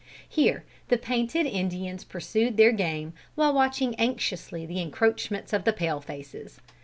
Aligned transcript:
Here 0.27 0.63
the 0.87 0.97
painted 0.97 1.45
Indians 1.45 2.03
pursued 2.03 2.57
their 2.57 2.71
game, 2.71 3.13
while 3.35 3.53
watching 3.53 3.93
anxiously 3.99 4.65
the 4.65 4.81
encroachments 4.81 5.53
of 5.53 5.63
the 5.63 5.73
pale 5.73 6.01
faces. 6.01 6.59